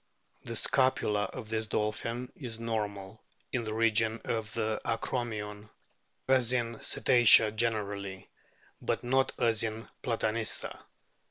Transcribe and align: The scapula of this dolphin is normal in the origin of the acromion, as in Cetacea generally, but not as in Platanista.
The 0.45 0.55
scapula 0.55 1.25
of 1.25 1.49
this 1.49 1.67
dolphin 1.67 2.31
is 2.35 2.59
normal 2.59 3.21
in 3.53 3.65
the 3.65 3.71
origin 3.71 4.19
of 4.25 4.51
the 4.55 4.81
acromion, 4.83 5.69
as 6.27 6.53
in 6.53 6.79
Cetacea 6.81 7.51
generally, 7.55 8.27
but 8.81 9.03
not 9.03 9.31
as 9.37 9.61
in 9.61 9.87
Platanista. 10.01 10.79